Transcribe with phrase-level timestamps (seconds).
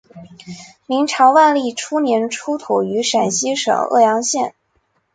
[0.87, 4.55] 明朝万历初年出土于陕西省郃阳县。